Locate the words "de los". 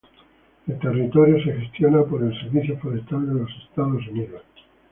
3.27-3.51